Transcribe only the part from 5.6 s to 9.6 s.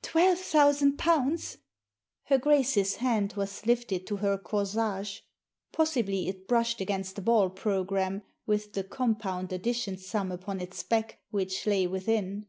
Possibly it brushed against the ball programme, with the compound